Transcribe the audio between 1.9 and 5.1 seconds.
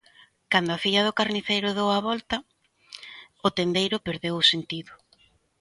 a volta, o tendeiro perdeu o sentido.